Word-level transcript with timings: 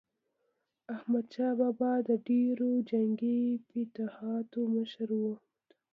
احمدشاه 0.95 1.53
بابا 1.59 1.91
د 2.07 2.09
ډیرو 2.27 2.71
جنګي 2.89 3.41
فتوحاتو 3.67 4.61
مشر 4.75 5.09
و. 5.21 5.23